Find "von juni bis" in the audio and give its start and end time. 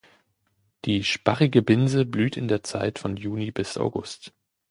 2.97-3.77